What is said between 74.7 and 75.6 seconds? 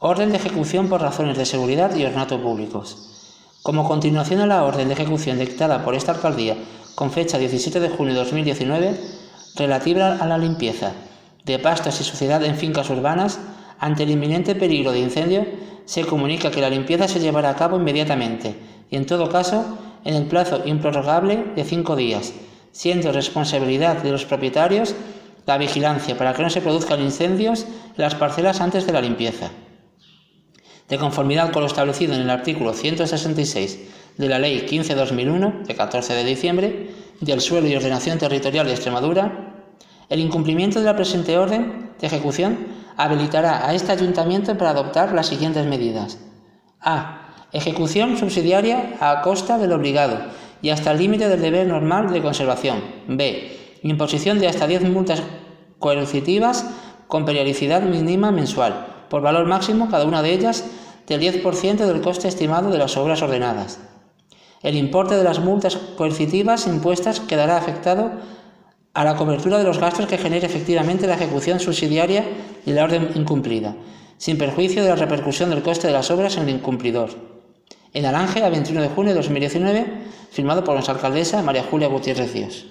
de la repercusión